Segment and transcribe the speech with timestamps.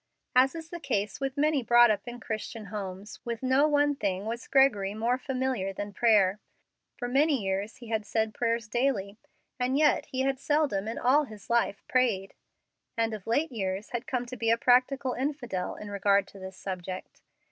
[0.35, 4.25] As is the case with many brought up in Christian homes, with no one thing
[4.25, 6.39] was Gregory more familiar than prayer.
[6.97, 9.19] For many years he had said prayers daily,
[9.59, 12.33] and yet he had seldom in all his life prayed,
[12.97, 16.57] and of late years had come to be a practical infidel in regard to this
[16.57, 17.21] subject.